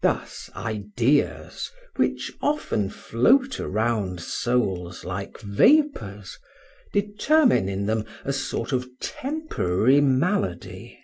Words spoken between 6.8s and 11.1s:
determine in them a sort of temporary malady.